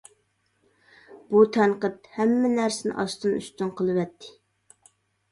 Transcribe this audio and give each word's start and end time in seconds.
بۇ 1.33 1.41
تەنقىد 1.57 2.09
ھەممە 2.15 2.49
نەرسىنى 2.53 2.95
ئاستىن 3.03 3.35
ئۈستۈن 3.41 3.69
قىلىۋەتتى. 3.83 4.33